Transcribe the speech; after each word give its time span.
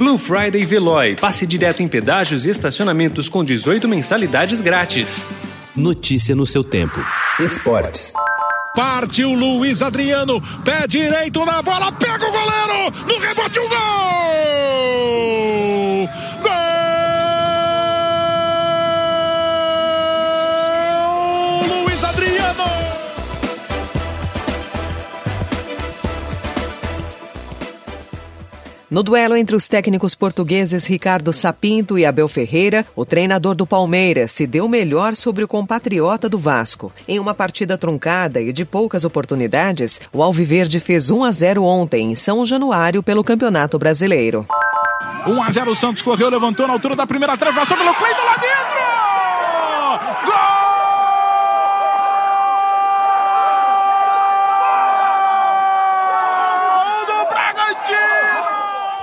Blue 0.00 0.16
Friday 0.16 0.64
Veloy. 0.64 1.14
Passe 1.16 1.46
direto 1.46 1.82
em 1.82 1.88
pedágios 1.88 2.46
e 2.46 2.50
estacionamentos 2.50 3.28
com 3.28 3.44
18 3.44 3.86
mensalidades 3.86 4.62
grátis. 4.62 5.28
Notícia 5.76 6.34
no 6.34 6.46
seu 6.46 6.64
tempo. 6.64 6.98
Esportes. 7.38 8.14
Partiu 8.74 9.34
Luiz 9.34 9.82
Adriano, 9.82 10.40
pé 10.64 10.86
direito 10.88 11.44
na 11.44 11.60
bola, 11.60 11.92
pega 11.92 12.26
o 12.26 12.32
goleiro, 12.32 12.90
no 13.06 13.18
rebote 13.18 13.60
um 13.60 13.68
gol! 13.68 13.78
Gol! 21.68 21.84
Luiz 21.84 22.02
Adriano! 22.02 22.64
No 28.90 29.04
duelo 29.04 29.36
entre 29.36 29.54
os 29.54 29.68
técnicos 29.68 30.16
portugueses 30.16 30.84
Ricardo 30.84 31.32
Sapinto 31.32 31.96
e 31.96 32.04
Abel 32.04 32.26
Ferreira, 32.26 32.84
o 32.96 33.04
treinador 33.04 33.54
do 33.54 33.64
Palmeiras 33.64 34.32
se 34.32 34.48
deu 34.48 34.66
melhor 34.66 35.14
sobre 35.14 35.44
o 35.44 35.48
compatriota 35.48 36.28
do 36.28 36.36
Vasco. 36.36 36.92
Em 37.06 37.20
uma 37.20 37.32
partida 37.32 37.78
truncada 37.78 38.40
e 38.40 38.52
de 38.52 38.64
poucas 38.64 39.04
oportunidades, 39.04 40.00
o 40.12 40.24
Alviverde 40.24 40.80
fez 40.80 41.08
1 41.08 41.22
a 41.22 41.30
0 41.30 41.62
ontem 41.62 42.10
em 42.10 42.16
São 42.16 42.44
Januário 42.44 43.00
pelo 43.00 43.22
Campeonato 43.22 43.78
Brasileiro. 43.78 44.44
1 45.24 45.40
a 45.40 45.50
0 45.52 45.70
o 45.70 45.76
Santos 45.76 46.02
correu, 46.02 46.28
levantou 46.28 46.66
na 46.66 46.72
altura 46.72 46.96
da 46.96 47.06
primeira 47.06 47.38
passou 47.38 47.76
pelo 47.76 47.94
Cleiton 47.94 48.24
lá 48.24 48.36
dentro! 48.38 48.80
Gol! 50.26 50.60
do 57.06 57.28
Bragantino! 57.28 58.60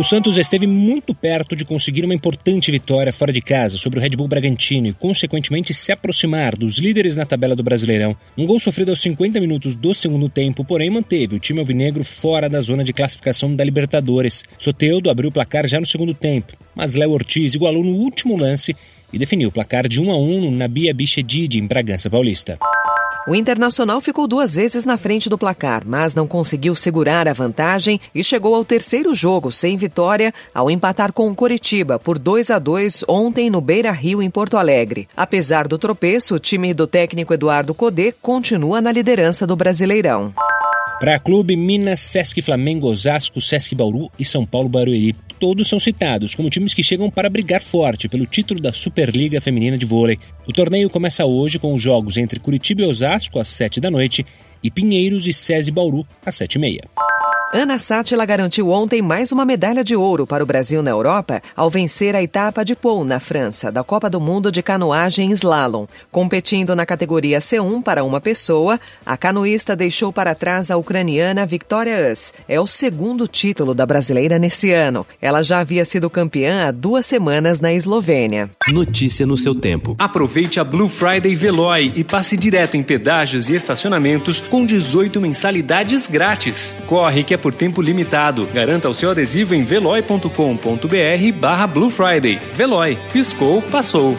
O 0.00 0.02
Santos 0.02 0.38
esteve 0.38 0.66
muito 0.66 1.14
perto 1.14 1.54
de 1.54 1.62
conseguir 1.62 2.06
uma 2.06 2.14
importante 2.14 2.70
vitória 2.70 3.12
fora 3.12 3.30
de 3.30 3.42
casa 3.42 3.76
sobre 3.76 3.98
o 3.98 4.02
Red 4.02 4.16
Bull 4.16 4.28
Bragantino 4.28 4.86
e, 4.86 4.94
consequentemente, 4.94 5.74
se 5.74 5.92
aproximar 5.92 6.56
dos 6.56 6.78
líderes 6.78 7.18
na 7.18 7.26
tabela 7.26 7.54
do 7.54 7.62
Brasileirão. 7.62 8.16
Um 8.34 8.46
gol 8.46 8.58
sofrido 8.58 8.88
aos 8.88 9.02
50 9.02 9.38
minutos 9.38 9.74
do 9.74 9.92
segundo 9.92 10.26
tempo, 10.26 10.64
porém, 10.64 10.88
manteve 10.88 11.36
o 11.36 11.38
time 11.38 11.60
alvinegro 11.60 12.02
fora 12.02 12.48
da 12.48 12.62
zona 12.62 12.82
de 12.82 12.94
classificação 12.94 13.54
da 13.54 13.62
Libertadores. 13.62 14.42
Soteudo 14.58 15.10
abriu 15.10 15.28
o 15.28 15.32
placar 15.32 15.68
já 15.68 15.78
no 15.78 15.84
segundo 15.84 16.14
tempo, 16.14 16.54
mas 16.74 16.94
Léo 16.94 17.10
Ortiz 17.10 17.52
igualou 17.52 17.84
no 17.84 17.92
último 17.92 18.38
lance 18.38 18.74
e 19.12 19.18
definiu 19.18 19.50
o 19.50 19.52
placar 19.52 19.86
de 19.86 20.00
1 20.00 20.10
a 20.10 20.16
1 20.16 20.40
no 20.40 20.50
Nabia 20.50 20.94
Bichedid, 20.94 21.58
em 21.58 21.66
Bragança 21.66 22.08
Paulista. 22.08 22.58
O 23.30 23.34
Internacional 23.36 24.00
ficou 24.00 24.26
duas 24.26 24.56
vezes 24.56 24.84
na 24.84 24.98
frente 24.98 25.28
do 25.28 25.38
placar, 25.38 25.84
mas 25.86 26.16
não 26.16 26.26
conseguiu 26.26 26.74
segurar 26.74 27.28
a 27.28 27.32
vantagem 27.32 28.00
e 28.12 28.24
chegou 28.24 28.56
ao 28.56 28.64
terceiro 28.64 29.14
jogo 29.14 29.52
sem 29.52 29.76
vitória 29.76 30.34
ao 30.52 30.68
empatar 30.68 31.12
com 31.12 31.30
o 31.30 31.34
Coritiba 31.36 31.96
por 31.96 32.18
2 32.18 32.50
a 32.50 32.58
2 32.58 33.04
ontem 33.06 33.48
no 33.48 33.60
Beira 33.60 33.92
Rio, 33.92 34.20
em 34.20 34.28
Porto 34.28 34.56
Alegre. 34.56 35.06
Apesar 35.16 35.68
do 35.68 35.78
tropeço, 35.78 36.34
o 36.34 36.40
time 36.40 36.74
do 36.74 36.88
técnico 36.88 37.32
Eduardo 37.32 37.72
Codê 37.72 38.12
continua 38.20 38.80
na 38.80 38.90
liderança 38.90 39.46
do 39.46 39.54
Brasileirão. 39.54 40.34
Para 40.98 41.16
Clube, 41.20 41.54
Minas, 41.54 42.00
Sesc 42.00 42.42
Flamengo, 42.42 42.88
Osasco, 42.88 43.40
Sesc 43.40 43.76
Bauru 43.76 44.10
e 44.18 44.24
São 44.24 44.44
Paulo 44.44 44.68
Barueri. 44.68 45.14
Todos 45.40 45.68
são 45.68 45.80
citados 45.80 46.34
como 46.34 46.50
times 46.50 46.74
que 46.74 46.82
chegam 46.82 47.10
para 47.10 47.30
brigar 47.30 47.62
forte 47.62 48.10
pelo 48.10 48.26
título 48.26 48.60
da 48.60 48.74
Superliga 48.74 49.40
Feminina 49.40 49.78
de 49.78 49.86
Vôlei. 49.86 50.18
O 50.46 50.52
torneio 50.52 50.90
começa 50.90 51.24
hoje 51.24 51.58
com 51.58 51.72
os 51.72 51.80
jogos 51.80 52.18
entre 52.18 52.38
Curitiba 52.38 52.82
e 52.82 52.84
Osasco 52.84 53.38
às 53.38 53.48
7 53.48 53.80
da 53.80 53.90
noite 53.90 54.24
e 54.62 54.70
Pinheiros 54.70 55.26
e 55.26 55.32
SESI 55.32 55.70
Bauru 55.70 56.06
às 56.26 56.34
7 56.34 56.56
e 56.56 56.58
meia. 56.58 57.09
Ana 57.52 57.80
Sátila 57.80 58.24
garantiu 58.24 58.70
ontem 58.70 59.02
mais 59.02 59.32
uma 59.32 59.44
medalha 59.44 59.82
de 59.82 59.96
ouro 59.96 60.24
para 60.24 60.44
o 60.44 60.46
Brasil 60.46 60.84
na 60.84 60.90
Europa 60.92 61.42
ao 61.56 61.68
vencer 61.68 62.14
a 62.14 62.22
etapa 62.22 62.64
de 62.64 62.76
Pau, 62.76 63.04
na 63.04 63.18
França, 63.18 63.72
da 63.72 63.82
Copa 63.82 64.08
do 64.08 64.20
Mundo 64.20 64.52
de 64.52 64.62
Canoagem 64.62 65.32
Slalom. 65.32 65.88
Competindo 66.12 66.76
na 66.76 66.86
categoria 66.86 67.40
C1 67.40 67.82
para 67.82 68.04
uma 68.04 68.20
pessoa, 68.20 68.78
a 69.04 69.16
canoísta 69.16 69.74
deixou 69.74 70.12
para 70.12 70.32
trás 70.32 70.70
a 70.70 70.76
ucraniana 70.76 71.44
Victoria 71.44 72.12
Us. 72.12 72.32
É 72.48 72.60
o 72.60 72.68
segundo 72.68 73.26
título 73.26 73.74
da 73.74 73.84
brasileira 73.84 74.38
nesse 74.38 74.70
ano. 74.70 75.04
Ela 75.20 75.42
já 75.42 75.58
havia 75.58 75.84
sido 75.84 76.08
campeã 76.08 76.68
há 76.68 76.70
duas 76.70 77.04
semanas 77.04 77.58
na 77.58 77.72
Eslovênia. 77.72 78.48
Notícia 78.68 79.26
no 79.26 79.36
seu 79.36 79.56
tempo. 79.56 79.96
Aproveite 79.98 80.60
a 80.60 80.64
Blue 80.64 80.88
Friday 80.88 81.34
Veloy 81.34 81.94
e 81.96 82.04
passe 82.04 82.36
direto 82.36 82.76
em 82.76 82.82
pedágios 82.84 83.48
e 83.48 83.56
estacionamentos 83.56 84.40
com 84.40 84.64
18 84.64 85.20
mensalidades 85.20 86.06
grátis. 86.06 86.76
Corre 86.86 87.24
que 87.24 87.34
é 87.34 87.39
por 87.40 87.54
tempo 87.54 87.82
limitado. 87.82 88.46
Garanta 88.52 88.88
o 88.88 88.94
seu 88.94 89.10
adesivo 89.10 89.54
em 89.54 89.64
veloy.com.br 89.64 91.38
barra 91.40 91.66
Blue 91.66 91.90
Friday. 91.90 92.40
Veloy. 92.54 92.98
Piscou, 93.12 93.60
passou. 93.62 94.16